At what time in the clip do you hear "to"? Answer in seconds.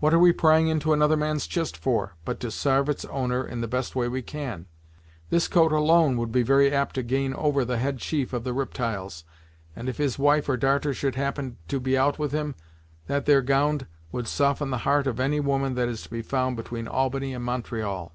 2.40-2.50, 6.96-7.02, 11.68-11.80, 16.02-16.10